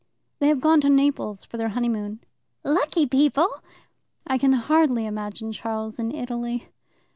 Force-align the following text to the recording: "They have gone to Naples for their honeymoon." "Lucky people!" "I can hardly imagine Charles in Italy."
"They 0.39 0.47
have 0.47 0.61
gone 0.61 0.81
to 0.81 0.89
Naples 0.89 1.45
for 1.45 1.57
their 1.57 1.69
honeymoon." 1.69 2.21
"Lucky 2.63 3.05
people!" 3.05 3.61
"I 4.25 4.39
can 4.39 4.53
hardly 4.53 5.05
imagine 5.05 5.51
Charles 5.51 5.99
in 5.99 6.09
Italy." 6.11 6.69